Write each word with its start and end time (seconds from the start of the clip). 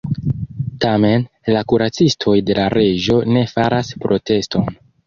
Tamen, 0.85 1.27
la 1.57 1.63
kuracistoj 1.73 2.35
de 2.49 2.59
la 2.63 2.67
reĝo 2.79 3.21
ne 3.39 3.49
faras 3.57 3.97
proteston. 4.07 4.73